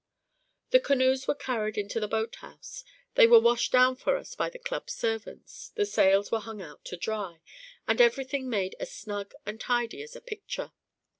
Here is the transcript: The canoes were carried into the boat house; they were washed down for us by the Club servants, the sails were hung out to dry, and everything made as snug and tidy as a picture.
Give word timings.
The 0.71 0.79
canoes 0.79 1.27
were 1.27 1.35
carried 1.35 1.77
into 1.77 1.99
the 1.99 2.07
boat 2.07 2.37
house; 2.37 2.83
they 3.13 3.27
were 3.27 3.39
washed 3.39 3.71
down 3.71 3.95
for 3.97 4.17
us 4.17 4.33
by 4.33 4.49
the 4.49 4.57
Club 4.57 4.89
servants, 4.89 5.69
the 5.75 5.85
sails 5.85 6.31
were 6.31 6.39
hung 6.39 6.59
out 6.59 6.83
to 6.85 6.97
dry, 6.97 7.43
and 7.87 8.01
everything 8.01 8.49
made 8.49 8.75
as 8.79 8.91
snug 8.91 9.33
and 9.45 9.59
tidy 9.61 10.01
as 10.01 10.15
a 10.15 10.21
picture. 10.21 10.71